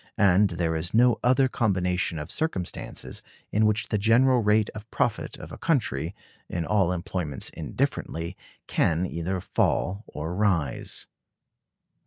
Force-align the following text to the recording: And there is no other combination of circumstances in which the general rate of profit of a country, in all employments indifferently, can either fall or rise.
And 0.17 0.49
there 0.49 0.75
is 0.75 0.95
no 0.95 1.19
other 1.23 1.47
combination 1.47 2.17
of 2.17 2.31
circumstances 2.31 3.21
in 3.51 3.67
which 3.67 3.89
the 3.89 3.99
general 3.99 4.41
rate 4.41 4.71
of 4.71 4.89
profit 4.89 5.37
of 5.37 5.51
a 5.51 5.59
country, 5.59 6.15
in 6.49 6.65
all 6.65 6.91
employments 6.91 7.51
indifferently, 7.51 8.35
can 8.65 9.05
either 9.05 9.39
fall 9.39 10.03
or 10.07 10.33
rise. 10.33 11.05